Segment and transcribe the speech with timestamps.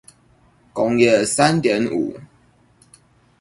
[0.73, 2.19] 工業三點五